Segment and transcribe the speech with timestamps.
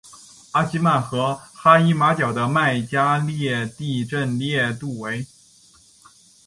[0.53, 5.27] 阿吉曼和哈伊马角的麦加利地震烈度为。